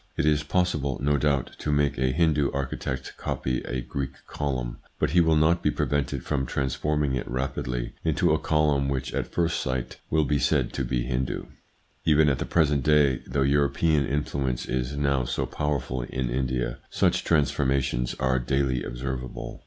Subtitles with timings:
[0.17, 5.11] It is possible, no doubt, to make a Hindu architect copy a Greek column, but
[5.11, 9.59] he will not be prevented from transforming it rapidly into a column which at first
[9.61, 11.43] sight will be said to be Hindu.
[12.03, 17.23] Even at the present day, though European influence is now so powerful in India, such
[17.23, 19.59] transformations are daily observable.